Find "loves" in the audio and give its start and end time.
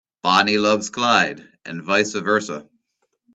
0.57-0.89